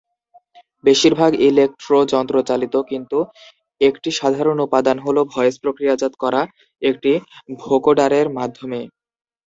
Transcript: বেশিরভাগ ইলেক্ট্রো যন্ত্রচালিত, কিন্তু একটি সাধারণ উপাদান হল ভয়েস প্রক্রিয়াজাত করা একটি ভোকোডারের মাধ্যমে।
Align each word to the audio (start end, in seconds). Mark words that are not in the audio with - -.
বেশিরভাগ 0.83 1.31
ইলেক্ট্রো 1.49 1.97
যন্ত্রচালিত, 2.13 2.75
কিন্তু 2.91 3.17
একটি 3.81 4.09
সাধারণ 4.19 4.57
উপাদান 4.67 4.97
হল 5.05 5.17
ভয়েস 5.33 5.55
প্রক্রিয়াজাত 5.63 6.13
করা 6.23 6.41
একটি 6.81 7.11
ভোকোডারের 7.59 8.27
মাধ্যমে। 8.37 8.79